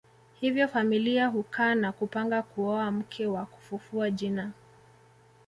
Hivyo 0.39 0.67
familia 0.67 1.27
hukaa 1.27 1.75
na 1.75 1.91
kupanga 1.91 2.41
kuoa 2.41 2.91
mke 2.91 3.25
wa 3.27 3.45
kufufua 3.45 4.11
jina 4.11 4.51